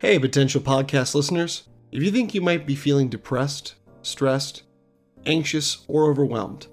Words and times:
Hey, 0.00 0.18
potential 0.18 0.62
podcast 0.62 1.14
listeners. 1.14 1.68
If 1.92 2.02
you 2.02 2.10
think 2.10 2.32
you 2.32 2.40
might 2.40 2.66
be 2.66 2.74
feeling 2.74 3.10
depressed, 3.10 3.74
stressed, 4.00 4.62
anxious, 5.26 5.84
or 5.88 6.08
overwhelmed, 6.08 6.68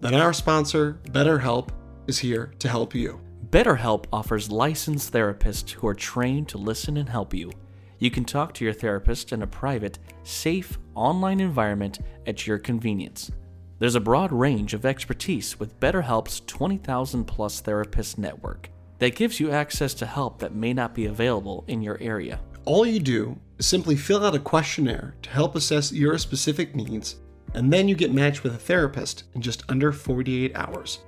then 0.00 0.14
our 0.14 0.32
sponsor, 0.32 0.98
BetterHelp, 1.10 1.68
is 2.06 2.18
here 2.18 2.54
to 2.60 2.68
help 2.70 2.94
you. 2.94 3.20
BetterHelp 3.50 4.06
offers 4.10 4.50
licensed 4.50 5.12
therapists 5.12 5.72
who 5.72 5.86
are 5.86 5.94
trained 5.94 6.48
to 6.48 6.56
listen 6.56 6.96
and 6.96 7.06
help 7.06 7.34
you. 7.34 7.52
You 7.98 8.10
can 8.10 8.24
talk 8.24 8.54
to 8.54 8.64
your 8.64 8.72
therapist 8.72 9.32
in 9.32 9.42
a 9.42 9.46
private, 9.46 9.98
safe, 10.22 10.78
online 10.94 11.40
environment 11.40 11.98
at 12.26 12.46
your 12.46 12.56
convenience. 12.56 13.30
There's 13.78 13.94
a 13.94 14.00
broad 14.00 14.32
range 14.32 14.72
of 14.72 14.86
expertise 14.86 15.60
with 15.60 15.78
BetterHelp's 15.80 16.40
20,000 16.46 17.26
plus 17.26 17.60
therapist 17.60 18.16
network 18.16 18.70
that 19.00 19.16
gives 19.16 19.38
you 19.38 19.50
access 19.50 19.92
to 19.92 20.06
help 20.06 20.38
that 20.38 20.54
may 20.54 20.72
not 20.72 20.94
be 20.94 21.04
available 21.04 21.62
in 21.68 21.82
your 21.82 21.98
area. 22.00 22.40
All 22.66 22.86
you 22.86 22.98
do 22.98 23.38
is 23.58 23.66
simply 23.66 23.94
fill 23.94 24.24
out 24.24 24.34
a 24.34 24.38
questionnaire 24.38 25.14
to 25.20 25.28
help 25.28 25.54
assess 25.54 25.92
your 25.92 26.16
specific 26.16 26.74
needs, 26.74 27.16
and 27.52 27.70
then 27.70 27.88
you 27.88 27.94
get 27.94 28.14
matched 28.14 28.42
with 28.42 28.54
a 28.54 28.58
therapist 28.58 29.24
in 29.34 29.42
just 29.42 29.64
under 29.68 29.92
48 29.92 30.56
hours. 30.56 31.00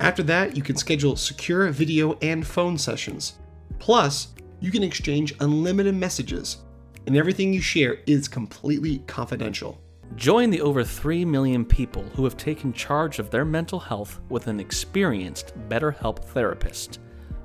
After 0.00 0.22
that, 0.22 0.56
you 0.56 0.62
can 0.62 0.76
schedule 0.76 1.16
secure 1.16 1.68
video 1.68 2.16
and 2.22 2.46
phone 2.46 2.78
sessions. 2.78 3.34
Plus, 3.78 4.28
you 4.58 4.70
can 4.70 4.82
exchange 4.82 5.34
unlimited 5.40 5.94
messages, 5.94 6.62
and 7.06 7.14
everything 7.14 7.52
you 7.52 7.60
share 7.60 7.98
is 8.06 8.26
completely 8.26 9.00
confidential. 9.00 9.78
Join 10.16 10.48
the 10.48 10.62
over 10.62 10.82
3 10.82 11.26
million 11.26 11.62
people 11.66 12.04
who 12.14 12.24
have 12.24 12.38
taken 12.38 12.72
charge 12.72 13.18
of 13.18 13.30
their 13.30 13.44
mental 13.44 13.80
health 13.80 14.18
with 14.30 14.46
an 14.46 14.60
experienced 14.60 15.52
BetterHelp 15.68 16.24
therapist. 16.24 17.00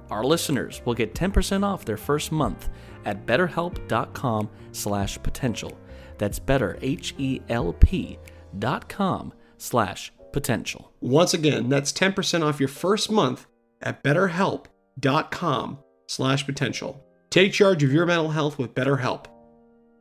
Our 0.09 0.23
listeners 0.23 0.81
will 0.85 0.93
get 0.93 1.13
10% 1.13 1.63
off 1.63 1.83
their 1.83 1.97
first 1.97 2.31
month 2.31 2.69
at 3.07 3.25
betterhelp.com 3.25 4.49
slash 4.73 5.17
potential. 5.23 5.75
That's 6.19 6.37
better, 6.37 6.77
H-E-L-P 6.81 8.19
dot 8.59 8.89
com 8.89 9.33
slash 9.57 10.11
potential. 10.31 10.91
Once 11.01 11.33
again, 11.33 11.69
that's 11.69 11.91
10% 11.93 12.43
off 12.43 12.59
your 12.59 12.69
first 12.69 13.09
month 13.09 13.47
at 13.81 14.03
betterhelp.com 14.03 15.79
slash 16.07 16.45
potential. 16.45 17.03
Take 17.29 17.53
charge 17.53 17.83
of 17.83 17.91
your 17.91 18.05
mental 18.05 18.29
health 18.29 18.57
with 18.57 18.75
BetterHelp. 18.75 19.25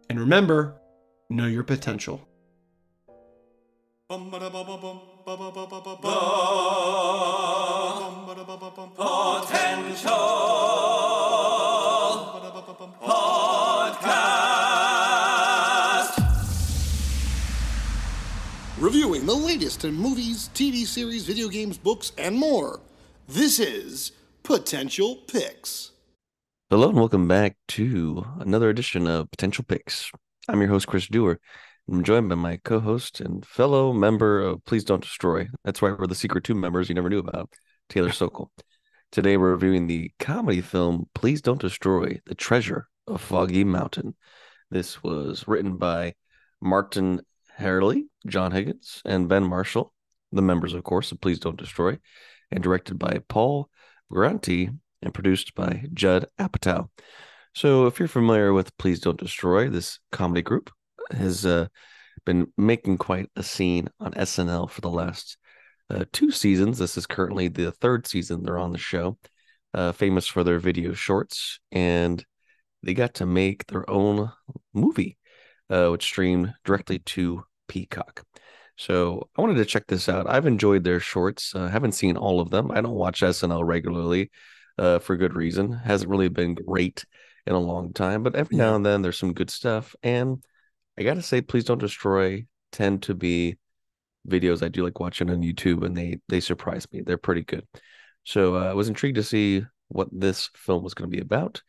And 0.08 0.20
remember, 0.20 0.76
know 1.30 1.46
your 1.46 1.64
potential. 1.64 2.26
Reviewing 4.08 4.30
the 19.26 19.34
latest 19.34 19.84
in 19.84 19.92
movies, 19.92 20.50
TV 20.54 20.86
series, 20.86 21.24
video 21.24 21.48
games, 21.48 21.76
books, 21.76 22.12
and 22.16 22.36
more. 22.36 22.78
This 23.26 23.58
is 23.58 24.12
Potential 24.44 25.16
Picks. 25.16 25.90
Hello 26.70 26.90
and 26.90 26.96
welcome 26.96 27.26
back 27.26 27.56
to 27.68 28.24
another 28.38 28.70
edition 28.70 29.08
of 29.08 29.28
Potential 29.32 29.64
Picks. 29.66 30.12
I'm 30.48 30.60
your 30.60 30.70
host, 30.70 30.86
Chris 30.86 31.08
Dewar. 31.08 31.40
I'm 31.90 32.04
joined 32.04 32.28
by 32.28 32.36
my 32.36 32.58
co-host 32.58 33.20
and 33.20 33.44
fellow 33.44 33.92
member 33.92 34.40
of 34.40 34.64
Please 34.64 34.84
Don't 34.84 35.02
Destroy. 35.02 35.48
That's 35.64 35.82
right, 35.82 35.98
we're 35.98 36.06
the 36.06 36.14
secret 36.14 36.44
two 36.44 36.54
members 36.54 36.88
you 36.88 36.94
never 36.94 37.10
knew 37.10 37.18
about, 37.18 37.52
Taylor 37.88 38.12
Sokol. 38.12 38.52
Today 39.10 39.36
we're 39.36 39.50
reviewing 39.50 39.88
the 39.88 40.12
comedy 40.20 40.60
film 40.60 41.08
Please 41.16 41.42
Don't 41.42 41.60
Destroy: 41.60 42.20
The 42.26 42.36
Treasure 42.36 42.86
of 43.08 43.20
Foggy 43.20 43.64
Mountain. 43.64 44.14
This 44.70 45.02
was 45.02 45.48
written 45.48 45.78
by 45.78 46.14
Martin 46.60 47.22
Herlihy, 47.56 48.06
John 48.26 48.52
Higgins, 48.52 49.02
and 49.04 49.28
Ben 49.28 49.44
Marshall, 49.44 49.92
the 50.32 50.42
members, 50.42 50.74
of 50.74 50.84
course, 50.84 51.12
of 51.12 51.20
Please 51.20 51.38
Don't 51.38 51.58
Destroy, 51.58 51.98
and 52.50 52.62
directed 52.62 52.98
by 52.98 53.20
Paul 53.28 53.70
Briganti 54.12 54.76
and 55.02 55.14
produced 55.14 55.54
by 55.54 55.84
Judd 55.92 56.26
Apatow. 56.38 56.88
So, 57.54 57.86
if 57.86 57.98
you're 57.98 58.08
familiar 58.08 58.52
with 58.52 58.76
Please 58.76 59.00
Don't 59.00 59.18
Destroy, 59.18 59.68
this 59.68 59.98
comedy 60.12 60.42
group 60.42 60.70
has 61.10 61.46
uh, 61.46 61.68
been 62.24 62.52
making 62.58 62.98
quite 62.98 63.30
a 63.36 63.42
scene 63.42 63.88
on 64.00 64.12
SNL 64.12 64.68
for 64.68 64.80
the 64.80 64.90
last 64.90 65.38
uh, 65.88 66.04
two 66.12 66.30
seasons. 66.30 66.78
This 66.78 66.96
is 66.96 67.06
currently 67.06 67.48
the 67.48 67.72
third 67.72 68.06
season 68.06 68.42
they're 68.42 68.58
on 68.58 68.72
the 68.72 68.78
show, 68.78 69.18
uh, 69.72 69.92
famous 69.92 70.26
for 70.26 70.44
their 70.44 70.58
video 70.58 70.92
shorts, 70.92 71.60
and 71.72 72.24
they 72.82 72.94
got 72.94 73.14
to 73.14 73.26
make 73.26 73.66
their 73.66 73.88
own 73.88 74.30
movie, 74.74 75.16
uh, 75.70 75.88
which 75.88 76.04
streamed 76.04 76.54
directly 76.64 76.98
to 77.00 77.44
Peacock. 77.68 78.24
So 78.76 79.28
I 79.36 79.40
wanted 79.40 79.56
to 79.56 79.64
check 79.64 79.86
this 79.86 80.08
out. 80.08 80.28
I've 80.28 80.46
enjoyed 80.46 80.84
their 80.84 81.00
shorts. 81.00 81.54
I 81.54 81.68
haven't 81.68 81.92
seen 81.92 82.16
all 82.16 82.40
of 82.40 82.50
them. 82.50 82.70
I 82.70 82.80
don't 82.80 82.92
watch 82.92 83.22
SNL 83.22 83.66
regularly 83.66 84.30
uh, 84.78 84.98
for 84.98 85.16
good 85.16 85.34
reason. 85.34 85.72
Hasn't 85.72 86.10
really 86.10 86.28
been 86.28 86.54
great 86.54 87.04
in 87.46 87.54
a 87.54 87.58
long 87.58 87.92
time, 87.92 88.22
but 88.22 88.34
every 88.34 88.56
now 88.56 88.74
and 88.74 88.84
then 88.84 89.02
there's 89.02 89.18
some 89.18 89.32
good 89.32 89.50
stuff. 89.50 89.94
And 90.02 90.42
I 90.98 91.02
gotta 91.02 91.22
say, 91.22 91.40
please 91.40 91.64
don't 91.64 91.80
destroy. 91.80 92.46
Tend 92.72 93.02
to 93.04 93.14
be 93.14 93.56
videos 94.28 94.62
I 94.62 94.68
do 94.68 94.82
like 94.84 95.00
watching 95.00 95.30
on 95.30 95.42
YouTube, 95.42 95.84
and 95.84 95.96
they 95.96 96.18
they 96.28 96.40
surprise 96.40 96.86
me. 96.92 97.00
They're 97.00 97.16
pretty 97.16 97.42
good. 97.42 97.66
So 98.24 98.56
uh, 98.56 98.64
I 98.64 98.74
was 98.74 98.88
intrigued 98.88 99.16
to 99.16 99.22
see 99.22 99.64
what 99.88 100.08
this 100.12 100.50
film 100.56 100.82
was 100.82 100.94
going 100.94 101.10
to 101.10 101.16
be 101.16 101.22
about. 101.22 101.62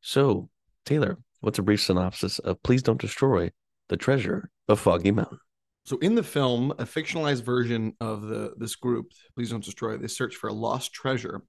So 0.00 0.50
Taylor, 0.84 1.18
what's 1.40 1.58
a 1.58 1.62
brief 1.62 1.82
synopsis 1.82 2.38
of 2.40 2.62
Please 2.62 2.82
Don't 2.82 3.00
Destroy 3.00 3.50
the 3.88 3.96
Treasure 3.96 4.50
of 4.68 4.80
Foggy 4.80 5.10
Mountain? 5.10 5.38
So 5.84 5.98
in 5.98 6.14
the 6.14 6.22
film, 6.22 6.72
a 6.72 6.84
fictionalized 6.84 7.42
version 7.42 7.94
of 8.00 8.22
the 8.22 8.52
this 8.58 8.76
group, 8.76 9.12
Please 9.34 9.50
Don't 9.50 9.64
Destroy, 9.64 9.96
they 9.96 10.06
search 10.06 10.36
for 10.36 10.48
a 10.48 10.52
lost 10.52 10.92
treasure 10.92 11.42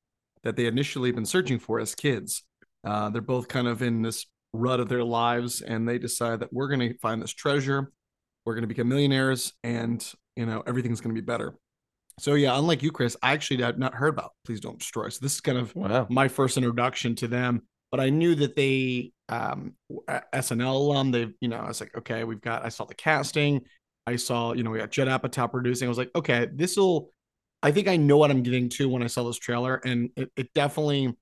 that 0.43 0.55
they 0.55 0.65
initially 0.65 1.11
been 1.11 1.25
searching 1.25 1.59
for 1.59 1.79
as 1.79 1.93
kids. 1.93 2.43
Uh, 2.83 3.09
they're 3.09 3.21
both 3.21 3.47
kind 3.47 3.67
of 3.67 3.81
in 3.81 4.01
this 4.01 4.25
rut 4.53 4.79
of 4.79 4.89
their 4.89 5.03
lives, 5.03 5.61
and 5.61 5.87
they 5.87 5.99
decide 5.99 6.39
that 6.39 6.51
we're 6.51 6.67
going 6.67 6.79
to 6.79 6.97
find 6.97 7.21
this 7.21 7.33
treasure, 7.33 7.91
we're 8.45 8.55
going 8.55 8.63
to 8.63 8.67
become 8.67 8.89
millionaires, 8.89 9.53
and 9.63 10.13
you 10.35 10.45
know 10.45 10.63
everything's 10.65 11.01
going 11.01 11.13
to 11.13 11.21
be 11.21 11.25
better. 11.25 11.55
So 12.19 12.33
yeah, 12.33 12.57
unlike 12.57 12.83
you, 12.83 12.91
Chris, 12.91 13.15
I 13.21 13.33
actually 13.33 13.61
had 13.61 13.79
not 13.79 13.93
heard 13.93 14.09
about 14.13 14.31
Please 14.45 14.59
Don't 14.59 14.79
Destroy. 14.79 15.09
So 15.09 15.19
this 15.21 15.35
is 15.35 15.41
kind 15.41 15.57
of 15.57 15.75
Wow. 15.75 16.07
my 16.09 16.27
first 16.27 16.57
introduction 16.57 17.15
to 17.15 17.27
them. 17.27 17.63
But 17.91 17.99
I 17.99 18.09
knew 18.09 18.35
that 18.35 18.55
they 18.55 19.11
um 19.31 19.73
SNL 20.33 20.75
alum. 20.75 21.11
They, 21.11 21.29
you 21.39 21.47
know, 21.47 21.57
I 21.57 21.67
was 21.67 21.79
like, 21.79 21.95
okay, 21.97 22.23
we've 22.23 22.41
got. 22.41 22.65
I 22.65 22.69
saw 22.69 22.85
the 22.85 22.93
casting. 22.93 23.61
I 24.05 24.15
saw, 24.17 24.53
you 24.53 24.63
know, 24.63 24.71
we 24.71 24.79
got 24.79 24.91
Judd 24.91 25.07
Apatow 25.07 25.49
producing. 25.49 25.87
I 25.87 25.89
was 25.89 25.97
like, 25.97 26.11
okay, 26.15 26.47
this 26.53 26.77
will. 26.77 27.11
I 27.63 27.71
think 27.71 27.87
I 27.87 27.95
know 27.95 28.17
what 28.17 28.31
I'm 28.31 28.41
getting 28.43 28.69
to 28.69 28.89
when 28.89 29.03
I 29.03 29.07
saw 29.07 29.23
this 29.23 29.37
trailer, 29.37 29.75
and 29.85 30.09
it, 30.17 30.31
it 30.35 30.53
definitely, 30.53 31.15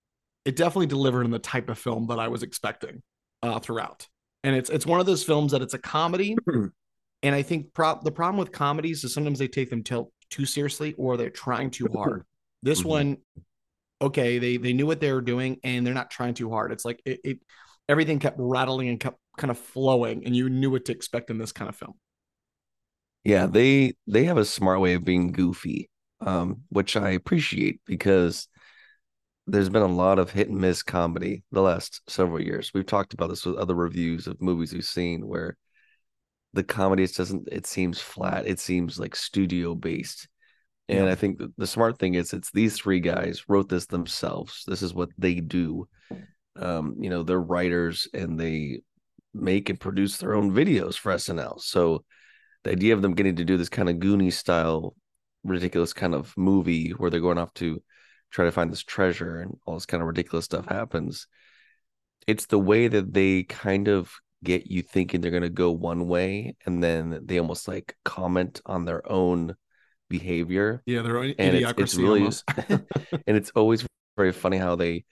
it 0.46 0.56
definitely 0.56 0.88
delivered 0.88 1.25
in 1.25 1.31
the 1.31 1.40
type 1.40 1.69
of 1.69 1.78
film 1.78 2.08
that 2.08 2.18
I 2.19 2.30
was 2.30 2.44
expecting 2.44 3.02
uh, 3.44 3.59
throughout. 3.59 4.08
And 4.44 4.56
it's 4.56 4.69
it's 4.69 4.86
one 4.86 5.02
of 5.02 5.06
those 5.06 5.24
films 5.24 5.52
that 5.52 5.62
it's 5.62 5.74
a 5.74 5.78
comedy, 5.80 6.38
and 7.24 7.36
I 7.36 7.42
think 7.42 7.74
pro- 7.74 8.00
the 8.02 8.12
problem 8.12 8.38
with 8.38 8.52
comedies 8.53 9.03
is 9.03 9.14
sometimes 9.14 9.38
they 9.38 9.50
take 9.50 9.69
them 9.69 9.84
too 9.84 10.12
too 10.30 10.46
seriously 10.46 10.94
or 10.98 11.18
they're 11.18 11.30
trying 11.30 11.69
too 11.69 11.88
hard. 11.94 12.24
This 12.64 12.81
Mhm. 12.81 12.86
one, 12.86 13.18
okay, 14.02 14.40
they 14.40 14.58
they 14.58 14.74
knew 14.74 14.86
what 14.88 15.00
they 15.00 15.12
were 15.12 15.22
doing 15.22 15.60
and 15.64 15.86
they're 15.86 15.94
not 15.94 16.12
trying 16.12 16.34
too 16.34 16.50
hard. 16.50 16.72
It's 16.72 16.86
like 16.86 17.02
it, 17.06 17.20
it 17.24 17.40
everything 17.88 18.20
kept 18.20 18.38
rattling 18.40 18.90
and 18.90 19.00
kept 19.00 19.18
kind 19.38 19.52
of 19.52 19.58
flowing, 19.58 20.26
and 20.26 20.36
you 20.36 20.50
knew 20.50 20.72
what 20.72 20.86
to 20.86 20.92
expect 20.92 21.30
in 21.30 21.38
this 21.38 21.52
kind 21.52 21.70
of 21.70 21.76
film. 21.76 21.94
Yeah, 23.24 23.48
they 23.48 23.94
they 24.08 24.26
have 24.26 24.38
a 24.38 24.46
smart 24.46 24.80
way 24.80 24.94
of 24.94 25.04
being 25.04 25.32
goofy, 25.32 25.90
um, 26.22 26.64
which 26.70 26.96
I 26.96 27.12
appreciate 27.12 27.82
because 27.86 28.48
there's 29.48 29.69
been 29.69 29.81
a 29.81 29.88
lot 29.88 30.19
of 30.19 30.31
hit 30.31 30.50
and 30.50 30.60
miss 30.60 30.84
comedy 30.84 31.44
the 31.52 31.62
last 31.62 32.02
several 32.07 32.42
years. 32.42 32.72
We've 32.74 32.86
talked 32.86 33.13
about 33.13 33.30
this 33.30 33.45
with 33.45 33.57
other 33.57 33.75
reviews 33.75 34.28
of 34.28 34.42
movies 34.42 34.74
we've 34.74 34.86
seen 34.86 35.28
where 35.28 35.57
the 36.54 36.63
comedy 36.63 37.06
doesn't 37.07 37.48
it 37.52 37.68
seems 37.68 38.00
flat. 38.00 38.48
It 38.48 38.60
seems 38.60 39.00
like 39.00 39.16
studio 39.16 39.75
based. 39.75 40.28
And 40.89 41.06
Yeah. 41.06 41.12
I 41.12 41.15
think 41.15 41.39
the, 41.56 41.68
smart 41.68 42.00
thing 42.00 42.15
is 42.15 42.33
it's 42.33 42.51
these 42.51 42.75
three 42.75 43.00
guys 43.00 43.47
wrote 43.47 43.69
this 43.69 43.86
themselves. 43.86 44.63
This 44.65 44.81
is 44.81 44.94
what 44.94 45.09
they 45.19 45.36
do. 45.36 45.88
Um, 46.56 46.95
you 47.00 47.12
know, 47.12 47.21
they're 47.21 47.39
writers 47.39 48.07
and 48.12 48.39
they 48.39 48.81
make 49.33 49.69
and 49.69 49.80
produce 49.80 50.18
their 50.18 50.33
own 50.33 50.51
videos 50.51 50.95
for 50.97 51.13
SNL. 51.13 51.62
So 51.62 52.03
the 52.63 52.71
idea 52.71 52.95
of 52.95 53.03
them 53.03 53.13
getting 53.13 53.36
to 53.36 53.45
do 53.45 53.56
this 53.56 53.69
kind 53.69 53.88
of 53.88 53.97
Goonie 53.97 54.33
style, 54.33 54.95
ridiculous 55.44 55.94
kind 55.94 56.15
of 56.15 56.36
movie 56.36 56.89
where 56.89 57.12
they're 57.12 57.19
going 57.19 57.38
off 57.38 57.53
to 57.56 57.83
try 58.31 58.45
to 58.45 58.51
find 58.51 58.71
this 58.71 58.83
treasure 58.83 59.42
and 59.42 59.57
all 59.65 59.75
this 59.75 59.85
kind 59.85 60.01
of 60.01 60.07
ridiculous 60.07 60.45
stuff 60.45 60.65
happens. 60.65 61.27
It's 62.25 62.47
the 62.47 62.59
way 62.59 62.88
that 62.88 63.13
they 63.13 63.44
kind 63.44 63.88
of 63.88 64.12
get 64.44 64.65
you 64.71 64.81
thinking 64.81 65.21
they're 65.21 65.30
going 65.30 65.44
to 65.44 65.50
go 65.50 65.69
one 65.69 66.07
way 66.07 66.56
and 66.65 66.83
then 66.83 67.19
they 67.25 67.38
almost 67.38 67.68
like 67.68 67.95
comment 68.06 68.59
on 68.65 68.85
their 68.85 69.09
own 69.12 69.56
behavior 70.09 70.81
Yeah, 70.85 71.01
their 71.01 71.17
own 71.17 71.33
and 71.38 71.56
it's, 71.56 71.73
it's 71.77 71.95
really 71.95 72.29
and 73.27 73.38
it's 73.38 73.51
always 73.56 73.85
very 74.17 74.31
funny 74.31 74.57
how 74.57 74.75
they 74.75 75.06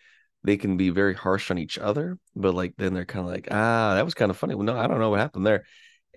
they 0.43 0.57
can 0.57 0.77
be 0.77 0.89
very 0.89 1.13
harsh 1.13 1.51
on 1.51 1.57
each 1.57 1.77
other, 1.77 2.17
but 2.35 2.53
like 2.53 2.73
then 2.77 2.93
they're 2.93 3.05
kind 3.05 3.25
of 3.25 3.31
like, 3.31 3.47
ah, 3.51 3.95
that 3.95 4.05
was 4.05 4.13
kind 4.13 4.31
of 4.31 4.37
funny. 4.37 4.55
Well, 4.55 4.65
no, 4.65 4.77
I 4.77 4.87
don't 4.87 4.99
know 4.99 5.09
what 5.09 5.19
happened 5.19 5.45
there. 5.45 5.65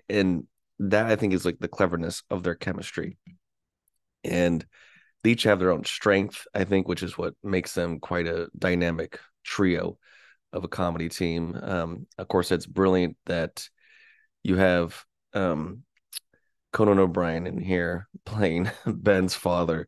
And 0.09 0.47
that 0.79 1.07
I 1.07 1.15
think 1.15 1.33
is 1.33 1.45
like 1.45 1.59
the 1.59 1.67
cleverness 1.67 2.23
of 2.29 2.43
their 2.43 2.55
chemistry. 2.55 3.17
And 4.23 4.65
they 5.23 5.31
each 5.31 5.43
have 5.43 5.59
their 5.59 5.71
own 5.71 5.85
strength, 5.85 6.47
I 6.53 6.63
think, 6.63 6.87
which 6.87 7.03
is 7.03 7.17
what 7.17 7.33
makes 7.43 7.73
them 7.73 7.99
quite 7.99 8.27
a 8.27 8.49
dynamic 8.57 9.19
trio 9.43 9.97
of 10.53 10.63
a 10.63 10.69
comedy 10.69 11.09
team. 11.09 11.59
Um, 11.61 12.07
of 12.17 12.27
course, 12.27 12.51
it's 12.51 12.65
brilliant 12.65 13.17
that 13.25 13.67
you 14.43 14.55
have 14.55 15.03
um, 15.33 15.83
Conan 16.71 16.99
O'Brien 16.99 17.47
in 17.47 17.57
here 17.57 18.07
playing 18.25 18.69
Ben's 18.85 19.35
father. 19.35 19.87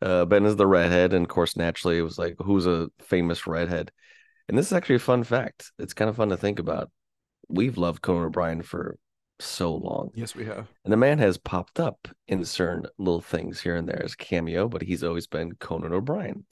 Uh, 0.00 0.24
ben 0.24 0.44
is 0.44 0.56
the 0.56 0.66
redhead, 0.66 1.12
and 1.12 1.24
of 1.24 1.28
course, 1.28 1.56
naturally, 1.56 1.98
it 1.98 2.02
was 2.02 2.18
like, 2.18 2.36
who's 2.38 2.66
a 2.66 2.88
famous 3.00 3.46
redhead? 3.46 3.90
And 4.48 4.56
this 4.56 4.66
is 4.66 4.72
actually 4.72 4.96
a 4.96 5.00
fun 5.00 5.24
fact. 5.24 5.72
It's 5.78 5.92
kind 5.92 6.08
of 6.08 6.16
fun 6.16 6.28
to 6.28 6.36
think 6.36 6.58
about. 6.58 6.90
We've 7.48 7.76
loved 7.76 8.00
Conan 8.00 8.26
O'Brien 8.26 8.62
for 8.62 8.96
so 9.40 9.74
long. 9.74 10.10
Yes, 10.14 10.34
we 10.34 10.44
have. 10.44 10.68
And 10.84 10.92
the 10.92 10.96
man 10.96 11.18
has 11.18 11.36
popped 11.36 11.80
up 11.80 12.08
in 12.26 12.44
certain 12.44 12.86
little 12.98 13.20
things 13.20 13.60
here 13.60 13.76
and 13.76 13.88
there 13.88 14.02
as 14.02 14.14
cameo, 14.14 14.68
but 14.68 14.82
he's 14.82 15.04
always 15.04 15.26
been 15.26 15.54
Conan 15.54 15.92
O'Brien. 15.92 16.44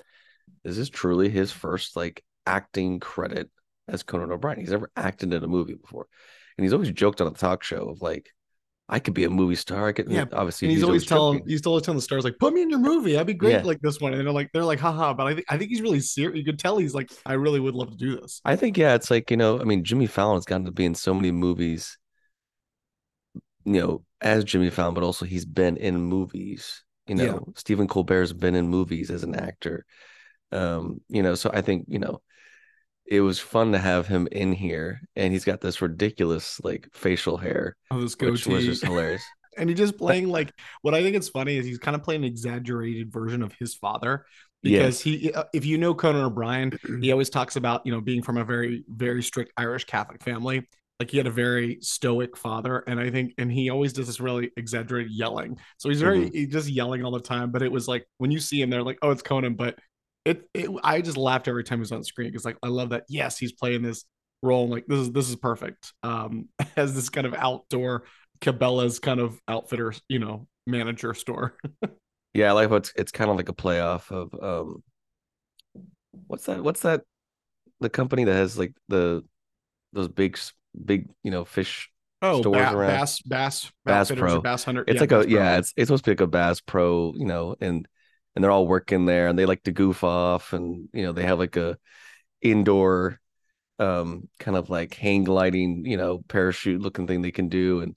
This 0.65 0.79
is 0.79 0.91
truly 0.91 1.29
his 1.29 1.53
first 1.53 1.97
like 1.97 2.25
acting 2.47 3.01
credit 3.01 3.51
as 3.89 4.03
Conan 4.03 4.33
O'Brien. 4.33 4.61
He's 4.61 4.71
never 4.71 4.91
acted 4.97 5.33
in 5.33 5.45
a 5.45 5.49
movie 5.49 5.75
before. 5.75 6.07
And 6.57 6.65
he's 6.65 6.73
always 6.73 6.91
joked 6.91 7.21
on 7.21 7.29
a 7.29 7.33
talk 7.33 7.63
show 7.63 7.89
of 7.89 8.03
like, 8.03 8.31
I 8.89 9.01
could 9.01 9.15
be 9.15 9.25
a 9.25 9.31
movie 9.31 9.57
star. 9.57 9.89
I 9.89 9.93
could, 9.93 10.09
yeah, 10.09 10.27
obviously. 10.33 10.69
And 10.69 10.71
he's, 10.71 10.79
he's 10.79 10.85
always, 10.85 11.07
telling, 11.07 11.39
joking. 11.39 11.51
he's 11.51 11.67
always 11.67 11.83
telling 11.83 11.97
the 11.97 12.03
stars 12.03 12.23
like, 12.23 12.39
"Put 12.39 12.53
me 12.55 12.63
in 12.63 12.71
your 12.71 12.79
movie. 12.79 13.19
I'd 13.19 13.27
be 13.27 13.35
great 13.35 13.53
yeah. 13.53 13.63
like 13.63 13.81
this 13.81 14.01
one." 14.01 14.15
And 14.15 14.25
they're 14.25 14.33
like, 14.33 14.51
they're 14.53 14.65
like, 14.65 14.79
haha. 14.79 15.13
But 15.13 15.27
I 15.27 15.35
think, 15.35 15.47
I 15.49 15.59
think 15.59 15.71
he's 15.71 15.81
really 15.81 15.99
serious. 15.99 16.39
You 16.39 16.45
could 16.45 16.59
tell 16.61 16.79
he's 16.79 16.95
like, 16.95 17.11
I 17.25 17.33
really 17.33 17.59
would 17.59 17.75
love 17.75 17.91
to 17.91 17.97
do 17.97 18.21
this. 18.21 18.41
I 18.45 18.55
think, 18.55 18.79
yeah, 18.79 18.95
it's 18.95 19.11
like 19.11 19.31
you 19.31 19.37
know, 19.37 19.61
I 19.61 19.65
mean, 19.65 19.83
Jimmy 19.83 20.07
Fallon's 20.07 20.45
gotten 20.45 20.67
to 20.67 20.73
be 20.73 20.85
in 20.85 20.95
so 20.95 21.13
many 21.15 21.33
movies 21.33 21.99
you 23.67 23.81
know, 23.81 24.05
as 24.21 24.45
Jimmy 24.45 24.71
Fallon, 24.71 24.95
but 24.95 25.03
also 25.03 25.27
he's 25.27 25.45
been 25.45 25.77
in 25.77 26.01
movies. 26.01 26.85
You 27.07 27.17
know, 27.17 27.25
yeah. 27.25 27.53
Stephen 27.57 27.89
Colbert's 27.89 28.33
been 28.33 28.55
in 28.55 28.69
movies 28.69 29.11
as 29.11 29.25
an 29.25 29.35
actor. 29.35 29.85
Um, 30.53 31.01
you 31.09 31.23
know, 31.23 31.35
so 31.35 31.51
I 31.53 31.61
think, 31.61 31.87
you 31.89 31.99
know, 31.99 32.23
it 33.09 33.21
was 33.21 33.39
fun 33.39 33.73
to 33.73 33.79
have 33.79 34.07
him 34.07 34.29
in 34.33 34.53
here 34.53 35.01
and 35.15 35.33
he's 35.33 35.45
got 35.45 35.61
this 35.61 35.81
ridiculous 35.81 36.61
like 36.63 36.89
facial 36.93 37.37
hair. 37.37 37.77
Oh, 37.91 38.01
this 38.01 38.15
goatee. 38.15 38.33
Which 38.33 38.47
was 38.47 38.65
just 38.65 38.85
hilarious. 38.85 39.23
and 39.57 39.69
he's 39.69 39.79
just 39.79 39.97
playing 39.97 40.29
like 40.29 40.53
what 40.83 40.95
I 40.95 41.03
think 41.03 41.17
is 41.17 41.29
funny 41.29 41.57
is 41.57 41.67
he's 41.67 41.79
kind 41.79 41.95
of 41.95 42.03
playing 42.03 42.23
an 42.23 42.29
exaggerated 42.29 43.13
version 43.13 43.43
of 43.43 43.53
his 43.59 43.75
father 43.75 44.27
because 44.63 45.01
he 45.01 45.33
uh, 45.33 45.45
if 45.55 45.65
you 45.65 45.79
know 45.79 45.95
Conan 45.95 46.25
O'Brien, 46.25 46.77
he 47.01 47.11
always 47.13 47.31
talks 47.31 47.57
about, 47.57 47.87
you 47.87 47.93
know, 47.93 48.01
being 48.01 48.23
from 48.23 48.37
a 48.37 48.45
very 48.45 48.85
very 48.89 49.23
strict 49.23 49.53
Irish 49.57 49.85
Catholic 49.85 50.23
family 50.23 50.67
like 50.99 51.11
he 51.11 51.17
had 51.17 51.27
a 51.27 51.31
very 51.31 51.79
stoic 51.81 52.37
father 52.37 52.79
and 52.87 52.99
i 52.99 53.11
think 53.11 53.35
and 53.39 53.51
he 53.51 53.71
always 53.71 53.93
does 53.93 54.07
this 54.07 54.21
really 54.21 54.51
exaggerated 54.57 55.13
yelling 55.13 55.59
so 55.77 55.89
he's 55.89 56.01
very 56.01 56.21
mm-hmm. 56.21 56.35
he's 56.35 56.49
just 56.49 56.69
yelling 56.69 57.05
all 57.05 57.11
the 57.11 57.21
time 57.21 57.51
but 57.51 57.63
it 57.63 57.71
was 57.71 57.87
like 57.87 58.07
when 58.19 58.31
you 58.31 58.41
see 58.41 58.61
him 58.61 58.71
they're 58.71 58.83
like 58.83 58.99
oh 59.03 59.11
it's 59.11 59.23
conan 59.23 59.55
but 59.55 59.79
it, 60.27 60.49
it 60.55 60.71
i 60.85 61.01
just 61.01 61.17
laughed 61.17 61.49
every 61.49 61.65
time 61.65 61.79
he 61.79 61.81
was 61.81 61.93
on 61.93 62.05
screen 62.05 62.29
because 62.29 62.45
like 62.45 62.59
i 62.63 62.69
love 62.69 62.91
that 62.91 63.05
yes 63.09 63.39
he's 63.39 63.53
playing 63.53 63.83
this 63.83 64.05
role 64.43 64.69
like 64.69 64.87
this 64.87 64.99
is 64.99 65.13
this 65.13 65.29
is 65.29 65.37
perfect 65.37 65.93
um 66.03 66.49
as 66.77 66.95
this 66.95 67.09
kind 67.09 67.27
of 67.27 67.35
outdoor 67.35 68.05
cabela's 68.41 68.99
kind 68.99 69.21
of 69.21 69.41
outfitter 69.49 69.95
you 70.09 70.19
know 70.19 70.47
manager 70.67 71.15
store 71.15 71.57
yeah 72.35 72.51
i 72.51 72.53
like 72.53 72.69
what 72.69 72.79
it's, 72.79 72.93
it's 72.97 73.13
kind 73.13 73.31
of 73.31 73.37
like 73.37 73.49
a 73.49 73.55
playoff 73.55 74.11
of 74.11 74.35
um 74.43 74.83
what's 76.27 76.45
that 76.47 76.63
what's 76.63 76.81
that 76.81 77.03
the 77.81 77.89
company 77.91 78.25
that 78.25 78.35
has 78.35 78.59
like 78.59 78.75
the 78.89 79.25
those 79.93 80.09
big 80.09 80.37
big, 80.85 81.09
you 81.23 81.31
know, 81.31 81.45
fish 81.45 81.91
oh, 82.23 82.41
stores 82.41 82.57
ba- 82.57 82.77
around. 82.77 82.91
Bass, 82.91 83.23
Bass, 83.23 83.73
Bass 83.85 84.11
Pro, 84.11 84.41
Bass 84.41 84.65
Hunter. 84.65 84.85
It's 84.87 84.97
yeah, 84.97 85.01
like 85.01 85.11
Bass 85.11 85.25
a 85.25 85.29
Pro. 85.29 85.37
yeah, 85.37 85.59
it's 85.59 85.73
it's 85.77 85.89
supposed 85.89 86.05
to 86.05 86.11
be 86.11 86.13
like 86.13 86.21
a 86.21 86.27
Bass 86.27 86.61
Pro, 86.61 87.13
you 87.17 87.27
know, 87.27 87.57
and 87.61 87.87
and 88.37 88.45
they're 88.45 88.53
all 88.53 88.69
working 88.69 89.07
there, 89.07 89.29
and 89.29 89.39
they 89.39 89.47
like 89.47 89.65
to 89.65 89.73
goof 89.73 90.05
off, 90.05 90.53
and 90.53 90.89
you 90.93 91.03
know, 91.05 91.13
they 91.13 91.25
have 91.25 91.39
like 91.41 91.57
a 91.57 91.79
indoor, 92.43 93.21
um, 93.79 94.29
kind 94.39 94.57
of 94.57 94.71
like 94.71 94.95
hang 94.95 95.25
gliding, 95.25 95.85
you 95.87 95.97
know, 95.97 96.21
parachute 96.29 96.81
looking 96.81 97.07
thing 97.09 97.23
they 97.23 97.33
can 97.33 97.49
do, 97.49 97.81
and 97.81 97.97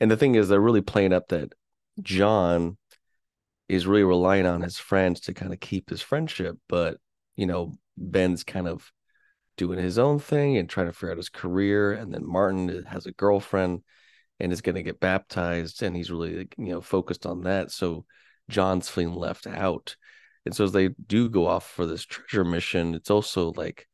and 0.00 0.10
the 0.10 0.16
thing 0.16 0.34
is, 0.36 0.48
they're 0.48 0.60
really 0.60 0.80
playing 0.82 1.12
up 1.12 1.28
that 1.28 1.52
John 2.02 2.78
is 3.68 3.86
really 3.86 4.04
relying 4.04 4.46
on 4.46 4.62
his 4.62 4.78
friends 4.78 5.20
to 5.20 5.34
kind 5.34 5.52
of 5.52 5.60
keep 5.60 5.90
his 5.90 6.02
friendship, 6.02 6.56
but 6.68 6.98
you 7.36 7.46
know, 7.46 7.76
Ben's 7.96 8.44
kind 8.44 8.68
of 8.68 8.90
doing 9.56 9.78
his 9.78 9.98
own 9.98 10.18
thing 10.18 10.56
and 10.56 10.68
trying 10.68 10.86
to 10.86 10.92
figure 10.92 11.10
out 11.12 11.18
his 11.18 11.28
career. 11.28 11.92
And 11.92 12.12
then 12.14 12.26
Martin 12.26 12.84
has 12.84 13.06
a 13.06 13.12
girlfriend 13.12 13.82
and 14.40 14.52
is 14.52 14.62
going 14.62 14.76
to 14.76 14.82
get 14.82 15.00
baptized, 15.00 15.82
and 15.82 15.94
he's 15.94 16.10
really 16.10 16.48
you 16.56 16.70
know 16.70 16.80
focused 16.80 17.26
on 17.26 17.42
that. 17.42 17.70
So 17.70 18.06
John's 18.50 18.88
feeling 18.88 19.14
left 19.14 19.46
out. 19.46 19.96
And 20.44 20.54
so 20.54 20.64
as 20.64 20.72
they 20.72 20.88
do 21.06 21.28
go 21.28 21.46
off 21.46 21.70
for 21.70 21.86
this 21.86 22.04
treasure 22.04 22.44
mission, 22.44 22.94
it's 22.94 23.10
also 23.10 23.52
like 23.56 23.86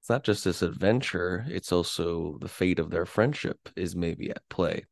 it's 0.00 0.08
not 0.08 0.24
just 0.24 0.44
this 0.44 0.62
adventure, 0.62 1.44
it's 1.48 1.72
also 1.72 2.38
the 2.40 2.48
fate 2.48 2.78
of 2.78 2.90
their 2.90 3.04
friendship 3.04 3.68
is 3.76 3.94
maybe 3.94 4.30
at 4.30 4.48
play. 4.48 4.84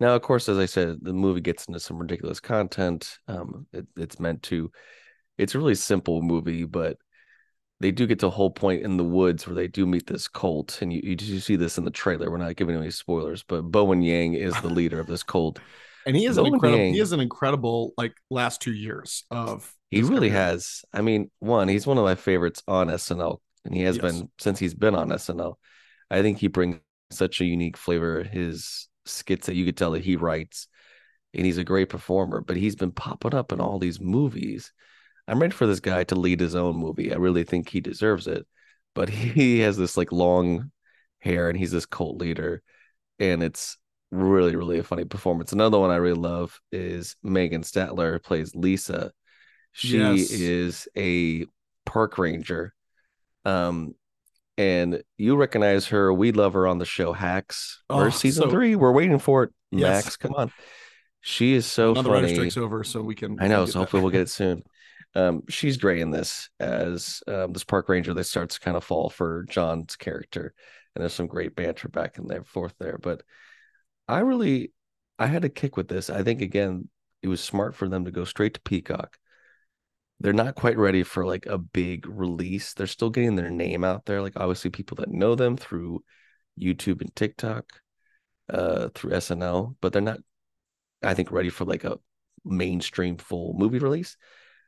Now, 0.00 0.14
of 0.14 0.22
course, 0.22 0.48
as 0.48 0.58
I 0.58 0.66
said, 0.66 0.98
the 1.02 1.12
movie 1.12 1.40
gets 1.40 1.66
into 1.66 1.80
some 1.80 1.98
ridiculous 1.98 2.38
content. 2.38 3.18
Um, 3.26 3.66
it, 3.72 3.86
it's 3.96 4.20
meant 4.20 4.44
to, 4.44 4.70
it's 5.36 5.54
a 5.54 5.58
really 5.58 5.74
simple 5.74 6.22
movie, 6.22 6.64
but 6.64 6.98
they 7.80 7.90
do 7.90 8.06
get 8.06 8.20
to 8.20 8.28
a 8.28 8.30
whole 8.30 8.50
point 8.50 8.82
in 8.82 8.96
the 8.96 9.04
woods 9.04 9.46
where 9.46 9.56
they 9.56 9.68
do 9.68 9.86
meet 9.86 10.06
this 10.06 10.28
cult, 10.28 10.82
and 10.82 10.92
you, 10.92 11.00
you, 11.02 11.16
you 11.20 11.40
see 11.40 11.56
this 11.56 11.78
in 11.78 11.84
the 11.84 11.90
trailer. 11.90 12.30
We're 12.30 12.38
not 12.38 12.56
giving 12.56 12.76
any 12.76 12.90
spoilers, 12.90 13.42
but 13.42 13.62
Bowen 13.62 14.02
Yang 14.02 14.34
is 14.34 14.60
the 14.60 14.68
leader 14.68 15.00
of 15.00 15.06
this 15.06 15.22
cult, 15.22 15.58
and 16.08 16.16
he 16.16 16.26
is 16.26 16.38
an 16.38 16.46
incredible. 16.46 16.92
He 16.92 17.00
is 17.00 17.12
an 17.12 17.20
incredible 17.20 17.92
like 17.96 18.14
last 18.30 18.60
two 18.60 18.72
years 18.72 19.24
of. 19.30 19.72
He 19.90 20.02
really 20.02 20.28
career. 20.28 20.42
has. 20.42 20.84
I 20.92 21.00
mean, 21.00 21.30
one, 21.38 21.68
he's 21.68 21.86
one 21.86 21.98
of 21.98 22.04
my 22.04 22.14
favorites 22.14 22.62
on 22.66 22.88
SNL, 22.88 23.38
and 23.64 23.74
he 23.74 23.82
has 23.82 23.96
yes. 23.96 24.02
been 24.02 24.30
since 24.38 24.58
he's 24.58 24.74
been 24.74 24.94
on 24.94 25.08
SNL. 25.08 25.54
I 26.10 26.22
think 26.22 26.38
he 26.38 26.48
brings 26.48 26.80
such 27.10 27.40
a 27.40 27.44
unique 27.44 27.76
flavor. 27.76 28.22
His 28.22 28.88
skits 29.06 29.46
that 29.46 29.54
you 29.54 29.64
could 29.64 29.76
tell 29.76 29.92
that 29.92 30.04
he 30.04 30.16
writes, 30.16 30.66
and 31.32 31.46
he's 31.46 31.58
a 31.58 31.64
great 31.64 31.88
performer. 31.88 32.40
But 32.40 32.56
he's 32.56 32.76
been 32.76 32.92
popping 32.92 33.34
up 33.34 33.52
in 33.52 33.60
all 33.60 33.78
these 33.78 34.00
movies 34.00 34.72
I'm 35.28 35.40
ready 35.40 35.52
for 35.52 35.66
this 35.66 35.80
guy 35.80 36.04
to 36.04 36.14
lead 36.14 36.40
his 36.40 36.54
own 36.56 36.76
movie. 36.76 37.12
I 37.12 37.16
really 37.16 37.44
think 37.44 37.68
he 37.68 37.80
deserves 37.80 38.26
it. 38.26 38.46
But 38.94 39.08
he 39.10 39.60
has 39.60 39.76
this 39.76 39.96
like 39.96 40.10
long 40.10 40.72
hair 41.20 41.48
and 41.48 41.58
he's 41.58 41.70
this 41.70 41.86
cult 41.86 42.16
leader. 42.16 42.62
And 43.18 43.42
it's 43.42 43.76
really, 44.10 44.56
really 44.56 44.78
a 44.78 44.82
funny 44.82 45.04
performance. 45.04 45.52
Another 45.52 45.78
one 45.78 45.90
I 45.90 45.96
really 45.96 46.18
love 46.18 46.58
is 46.72 47.16
Megan 47.22 47.62
Stalter 47.62 48.22
plays 48.22 48.54
Lisa. 48.54 49.12
She 49.72 49.98
yes. 49.98 50.30
is 50.30 50.88
a 50.96 51.46
park 51.84 52.18
ranger. 52.18 52.74
Um, 53.44 53.94
and 54.56 55.02
you 55.16 55.36
recognize 55.36 55.88
her. 55.88 56.12
We 56.12 56.32
love 56.32 56.54
her 56.54 56.66
on 56.66 56.78
the 56.78 56.84
show 56.84 57.12
Hacks. 57.12 57.82
Oh, 57.88 57.98
Where's 57.98 58.16
season 58.16 58.44
so... 58.44 58.50
three? 58.50 58.74
We're 58.74 58.92
waiting 58.92 59.18
for 59.18 59.44
it. 59.44 59.50
Yes. 59.70 60.04
Max, 60.04 60.16
come 60.16 60.34
on. 60.34 60.52
She 61.20 61.54
is 61.54 61.66
so 61.66 61.92
Another 61.92 62.10
funny. 62.10 62.34
strikes 62.34 62.56
over, 62.56 62.84
so 62.84 63.02
we 63.02 63.14
can. 63.14 63.40
I 63.40 63.48
know. 63.48 63.66
So 63.66 63.80
hopefully 63.80 64.02
we'll 64.02 64.12
get 64.12 64.20
it 64.22 64.30
soon. 64.30 64.62
Um, 65.14 65.42
she's 65.48 65.76
great 65.76 66.00
in 66.00 66.10
this 66.10 66.48
as 66.60 67.22
um, 67.26 67.52
this 67.52 67.64
park 67.64 67.88
ranger 67.88 68.14
that 68.14 68.24
starts 68.24 68.54
to 68.54 68.60
kind 68.60 68.76
of 68.76 68.84
fall 68.84 69.10
for 69.10 69.44
John's 69.48 69.96
character, 69.96 70.54
and 70.94 71.02
there's 71.02 71.14
some 71.14 71.26
great 71.26 71.54
banter 71.54 71.88
back 71.88 72.18
and 72.18 72.46
forth 72.46 72.74
there. 72.78 72.98
But 72.98 73.22
I 74.08 74.20
really, 74.20 74.72
I 75.18 75.26
had 75.26 75.44
a 75.44 75.48
kick 75.48 75.76
with 75.76 75.88
this. 75.88 76.10
I 76.10 76.22
think 76.22 76.40
again, 76.40 76.88
it 77.22 77.28
was 77.28 77.42
smart 77.42 77.74
for 77.74 77.88
them 77.88 78.04
to 78.04 78.10
go 78.10 78.24
straight 78.24 78.54
to 78.54 78.60
Peacock. 78.60 79.18
They're 80.20 80.32
not 80.32 80.56
quite 80.56 80.78
ready 80.78 81.02
for 81.04 81.24
like 81.24 81.46
a 81.46 81.58
big 81.58 82.06
release. 82.08 82.74
They're 82.74 82.86
still 82.86 83.10
getting 83.10 83.36
their 83.36 83.50
name 83.50 83.84
out 83.84 84.04
there. 84.04 84.22
Like 84.22 84.34
obviously, 84.36 84.70
people 84.70 84.96
that 84.96 85.10
know 85.10 85.34
them 85.34 85.56
through 85.56 86.02
YouTube 86.60 87.00
and 87.00 87.14
TikTok, 87.14 87.66
uh, 88.50 88.88
through 88.94 89.12
SNL, 89.12 89.76
but 89.80 89.92
they're 89.92 90.02
not, 90.02 90.20
I 91.02 91.14
think, 91.14 91.30
ready 91.30 91.50
for 91.50 91.64
like 91.64 91.84
a 91.84 91.98
mainstream 92.44 93.16
full 93.16 93.54
movie 93.56 93.78
release. 93.78 94.16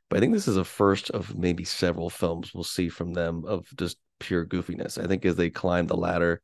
But 0.08 0.18
I 0.18 0.20
think 0.20 0.34
this 0.34 0.48
is 0.48 0.56
a 0.56 0.64
first 0.64 1.10
of 1.10 1.36
maybe 1.36 1.64
several 1.64 2.10
films 2.10 2.52
we'll 2.52 2.64
see 2.64 2.88
from 2.88 3.14
them 3.14 3.44
of 3.46 3.66
just 3.76 3.96
pure 4.18 4.44
goofiness. 4.44 5.02
I 5.02 5.06
think 5.06 5.24
as 5.24 5.36
they 5.36 5.50
climb 5.50 5.86
the 5.86 5.96
ladder, 5.96 6.42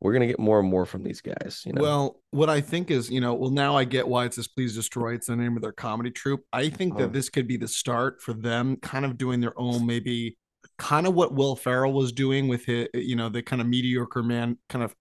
we're 0.00 0.12
gonna 0.12 0.26
get 0.26 0.38
more 0.38 0.60
and 0.60 0.68
more 0.68 0.84
from 0.84 1.02
these 1.02 1.20
guys. 1.20 1.62
You 1.64 1.72
know. 1.72 1.82
Well, 1.82 2.20
what 2.30 2.50
I 2.50 2.60
think 2.60 2.90
is, 2.90 3.10
you 3.10 3.20
know, 3.20 3.34
well 3.34 3.50
now 3.50 3.76
I 3.76 3.84
get 3.84 4.06
why 4.06 4.26
it's 4.26 4.36
this 4.36 4.48
Please 4.48 4.74
Destroy. 4.74 5.14
It's 5.14 5.26
the 5.26 5.36
name 5.36 5.56
of 5.56 5.62
their 5.62 5.72
comedy 5.72 6.10
troupe. 6.10 6.44
I 6.52 6.68
think 6.68 6.96
that 6.96 7.04
uh-huh. 7.04 7.12
this 7.12 7.28
could 7.28 7.48
be 7.48 7.56
the 7.56 7.68
start 7.68 8.20
for 8.20 8.34
them, 8.34 8.76
kind 8.76 9.04
of 9.04 9.16
doing 9.16 9.40
their 9.40 9.58
own, 9.58 9.86
maybe 9.86 10.36
kind 10.78 11.06
of 11.06 11.14
what 11.14 11.34
Will 11.34 11.56
Ferrell 11.56 11.92
was 11.92 12.12
doing 12.12 12.48
with 12.48 12.66
his, 12.66 12.88
you 12.92 13.16
know, 13.16 13.28
the 13.28 13.42
kind 13.42 13.62
of 13.62 13.68
mediocre 13.68 14.22
man 14.22 14.58
kind 14.68 14.84
of 14.84 14.94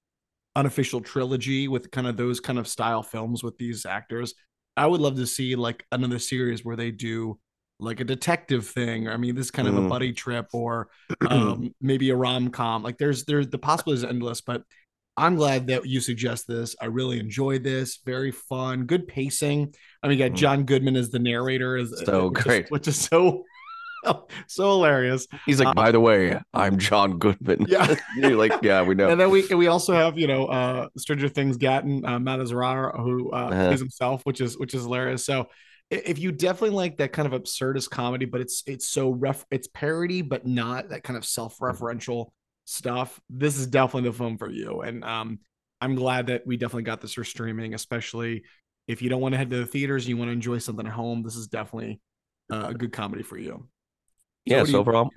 unofficial 0.56 1.02
trilogy 1.02 1.68
with 1.68 1.92
kind 1.92 2.08
of 2.08 2.16
those 2.16 2.40
kind 2.40 2.58
of 2.58 2.68
style 2.68 3.04
films 3.04 3.44
with 3.44 3.58
these 3.58 3.86
actors. 3.86 4.34
I 4.78 4.88
would 4.88 5.02
love 5.02 5.16
to 5.18 5.28
see 5.28 5.56
like 5.56 5.86
another 5.92 6.20
series 6.20 6.64
where 6.64 6.76
they 6.76 6.92
do 6.92 7.40
like 7.80 8.00
a 8.00 8.06
detective 8.06 8.68
thing. 8.68 9.10
I 9.10 9.18
mean, 9.18 9.36
this 9.36 9.48
is 9.48 9.52
kind 9.52 9.68
of 9.68 9.76
a 9.76 9.82
Mm. 9.82 9.90
buddy 9.90 10.14
trip 10.14 10.48
or 10.54 10.90
um, 11.30 11.74
maybe 11.82 12.10
a 12.10 12.16
rom 12.16 12.50
com. 12.50 12.84
Like 12.84 12.98
there's 12.98 13.26
there's 13.26 13.48
the 13.48 13.58
possibilities 13.58 14.04
are 14.04 14.10
endless, 14.10 14.42
but 14.42 14.64
I'm 15.18 15.36
glad 15.36 15.68
that 15.68 15.86
you 15.86 16.02
suggest 16.02 16.48
this. 16.48 16.76
I 16.82 16.86
really 16.86 17.20
enjoyed 17.20 17.64
this. 17.64 18.00
Very 18.06 18.32
fun, 18.32 18.86
good 18.86 19.08
pacing. 19.08 19.74
I 20.04 20.08
mean, 20.08 20.18
you 20.20 20.26
got 20.26 20.34
Mm. 20.34 20.40
John 20.40 20.64
Goodman 20.66 20.96
as 20.98 21.10
the 21.10 21.20
narrator, 21.20 21.78
is 21.78 22.02
So 22.06 22.28
which 22.30 22.38
is- 22.40 22.44
great. 22.44 22.66
which 22.72 22.88
is 22.88 23.00
so 23.00 23.44
so 24.48 24.70
hilarious. 24.72 25.26
He's 25.46 25.60
like, 25.60 25.70
Uh, 25.70 25.74
by 25.74 25.92
the 25.92 26.00
way, 26.00 26.40
I'm 26.54 26.78
John 26.78 27.18
Goodman. 27.18 27.66
Yeah. 27.68 27.96
You're 28.18 28.36
like, 28.36 28.54
yeah, 28.62 28.84
we 28.84 28.94
know. 28.94 29.10
And 29.10 29.20
then 29.20 29.30
we 29.32 29.46
we 29.56 29.68
also 29.68 29.94
have 29.94 30.18
you 30.18 30.28
know 30.28 30.46
uh 30.46 30.88
Stranger 30.98 31.30
Things 31.30 31.58
Gaten 31.58 32.04
uh, 32.06 32.20
Matarazzo 32.20 32.96
who 33.04 33.32
uh, 33.32 33.36
Uh-huh. 33.36 33.68
plays 33.68 33.80
himself, 33.80 34.22
which 34.26 34.42
is 34.42 34.58
which 34.60 34.74
is 34.74 34.84
hilarious. 34.84 35.26
So 35.26 35.48
if 35.90 36.18
you 36.20 36.32
definitely 36.32 36.76
like 36.76 36.98
that 36.98 37.14
kind 37.14 37.32
of 37.32 37.40
absurdist 37.42 37.90
comedy, 37.90 38.26
but 38.26 38.42
it's 38.42 38.64
it's 38.68 38.88
so 38.90 39.10
ref 39.12 39.46
it's 39.50 39.68
parody, 39.68 40.22
but 40.22 40.46
not 40.46 40.90
that 40.90 41.04
kind 41.04 41.16
of 41.18 41.24
self-referential 41.26 42.32
stuff. 42.66 43.20
This 43.30 43.58
is 43.58 43.68
definitely 43.68 44.10
the 44.10 44.18
film 44.18 44.38
for 44.38 44.50
you. 44.50 44.82
And 44.82 45.04
um 45.04 45.40
I'm 45.82 45.96
glad 45.96 46.28
that 46.28 46.48
we 46.48 46.58
definitely 46.58 46.84
got 46.84 47.02
this 47.02 47.14
for 47.14 47.24
streaming, 47.24 47.74
especially 47.74 48.44
if 48.88 49.02
you 49.02 49.10
don't 49.10 49.22
want 49.22 49.34
to 49.34 49.38
head 49.38 49.50
to 49.52 49.58
the 49.58 49.66
theaters 49.66 50.08
you 50.08 50.18
want 50.18 50.30
to 50.30 50.34
enjoy 50.34 50.58
something 50.60 50.86
at 50.86 50.94
home. 50.94 51.24
This 51.24 51.36
is 51.36 51.48
definitely 51.48 52.00
uh, 52.52 52.68
a 52.70 52.74
good 52.74 52.92
comedy 52.94 53.24
for 53.24 53.38
you. 53.38 53.68
yeah, 54.46 54.64
so 54.64 54.72
you- 54.72 54.78
overall, 54.80 55.10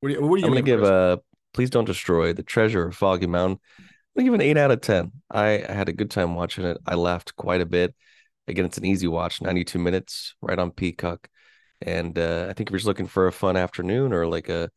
What 0.00 0.08
do 0.10 0.14
you, 0.14 0.22
what 0.26 0.36
do 0.36 0.42
you 0.42 0.46
I'm 0.46 0.52
gonna 0.52 0.62
give 0.62 0.80
Chris? 0.80 0.90
uh 0.90 1.16
Please 1.54 1.70
Don't 1.70 1.86
Destroy 1.86 2.32
the 2.32 2.42
Treasure 2.42 2.86
of 2.88 2.96
Foggy 2.96 3.26
Mountain. 3.26 3.58
I'm 3.78 3.84
gonna 4.16 4.24
give 4.26 4.34
an 4.34 4.40
eight 4.42 4.56
out 4.56 4.70
of 4.70 4.80
ten. 4.80 5.12
I, 5.30 5.64
I 5.68 5.72
had 5.72 5.88
a 5.88 5.92
good 5.92 6.10
time 6.10 6.34
watching 6.34 6.64
it. 6.64 6.78
I 6.86 6.94
laughed 6.94 7.34
quite 7.36 7.60
a 7.60 7.66
bit. 7.66 7.94
Again, 8.46 8.64
it's 8.66 8.78
an 8.78 8.84
easy 8.84 9.06
watch, 9.08 9.40
92 9.42 9.78
minutes, 9.78 10.34
right 10.40 10.58
on 10.58 10.70
Peacock. 10.70 11.28
And 11.82 12.18
uh, 12.18 12.46
I 12.48 12.52
think 12.52 12.68
if 12.68 12.72
you're 12.72 12.78
just 12.78 12.86
looking 12.86 13.06
for 13.06 13.26
a 13.26 13.32
fun 13.32 13.56
afternoon 13.56 14.12
or 14.12 14.26
like 14.26 14.48
a, 14.48 14.70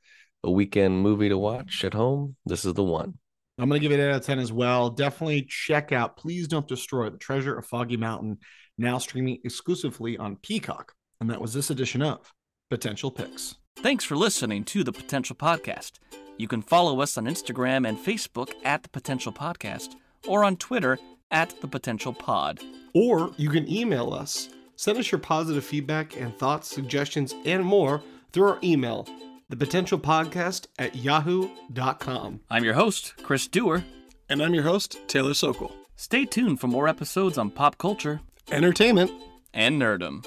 a 0.44 0.52
weekend 0.52 1.02
movie 1.02 1.30
to 1.30 1.38
watch 1.38 1.84
at 1.84 1.94
home, 1.94 2.36
this 2.46 2.66
is 2.66 2.74
the 2.74 2.84
one. 2.84 3.18
I'm 3.58 3.70
going 3.70 3.80
to 3.80 3.88
give 3.88 3.98
it 3.98 4.04
8 4.04 4.10
out 4.10 4.16
of 4.16 4.26
10 4.26 4.40
as 4.40 4.52
well. 4.52 4.90
Definitely 4.90 5.44
check 5.44 5.92
out 5.92 6.18
Please 6.18 6.48
Don't 6.48 6.68
Destroy 6.68 7.10
the 7.10 7.18
Treasure 7.18 7.58
of 7.58 7.66
Foggy 7.66 7.98
Mountain, 7.98 8.40
now 8.78 8.98
streaming 8.98 9.38
exclusively 9.44 10.18
on 10.18 10.38
Peacock. 10.38 10.94
And 11.20 11.30
that 11.30 11.42
was 11.42 11.54
this 11.54 11.70
edition 11.70 12.02
of 12.02 12.34
Potential 12.72 13.12
Picks. 13.12 13.56
Thanks 13.78 14.04
for 14.04 14.16
listening 14.16 14.64
to 14.66 14.84
the 14.84 14.92
Potential 14.92 15.36
Podcast. 15.36 16.00
You 16.38 16.48
can 16.48 16.62
follow 16.62 17.02
us 17.02 17.18
on 17.18 17.26
Instagram 17.26 17.88
and 17.88 17.98
Facebook 17.98 18.52
at 18.64 18.82
the 18.82 18.90
Potential 18.90 19.32
Podcast 19.32 19.96
or 20.28 20.44
on 20.44 20.58
Twitter 20.58 20.98
at 21.30 21.54
the 21.62 21.68
Potential 21.68 22.14
Pod. 22.14 22.60
Or 22.96 23.32
you 23.38 23.50
can 23.50 23.72
email 23.72 24.12
us. 24.14 24.50
Send 24.76 24.98
us 24.98 25.12
your 25.12 25.20
positive 25.20 25.64
feedback 25.64 26.20
and 26.20 26.36
thoughts, 26.36 26.68
suggestions, 26.68 27.36
and 27.46 27.64
more 27.64 28.02
through 28.34 28.48
our 28.48 28.60
email, 28.64 29.08
thepotentialpodcast 29.52 30.68
at 30.80 30.96
yahoo.com. 30.96 32.40
I'm 32.50 32.64
your 32.64 32.74
host, 32.74 33.14
Chris 33.24 33.48
Dewar. 33.48 33.84
And 34.30 34.42
I'm 34.42 34.54
your 34.54 34.64
host, 34.64 34.98
Taylor 35.08 35.34
Sokol. 35.34 35.76
Stay 35.96 36.26
tuned 36.26 36.60
for 36.60 36.68
more 36.68 36.88
episodes 36.88 37.38
on 37.38 37.50
pop 37.52 37.78
culture 37.78 38.22
Entertainment. 38.52 39.12
and 39.54 39.82
nerdom. 39.82 40.26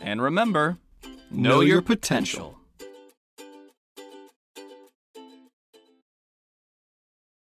And 0.00 0.22
remember, 0.22 0.78
know, 1.30 1.50
Know 1.50 1.60
your 1.60 1.74
your 1.74 1.82
potential. 1.82 2.58